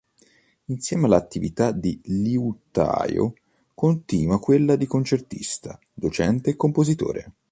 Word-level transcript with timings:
Insieme 0.65 1.05
alla 1.05 1.17
attività 1.17 1.71
di 1.71 2.01
liutaio 2.05 3.33
continua 3.75 4.39
quella 4.39 4.75
di 4.75 4.87
concertista, 4.87 5.79
docente 5.93 6.49
e 6.49 6.55
compositore. 6.55 7.33